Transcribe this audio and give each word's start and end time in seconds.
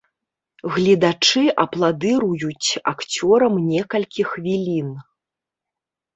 Гледачы 0.77 1.43
апладыруюць 1.63 2.69
акцёрам 2.93 3.53
некалькі 3.69 4.21
хвілін. 4.33 4.89